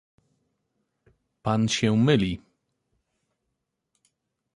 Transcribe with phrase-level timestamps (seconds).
[1.43, 2.41] "„Pan się myli."